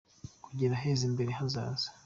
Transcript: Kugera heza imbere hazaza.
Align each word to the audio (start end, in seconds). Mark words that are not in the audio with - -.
Kugera 0.43 0.79
heza 0.81 1.03
imbere 1.09 1.31
hazaza. 1.39 1.87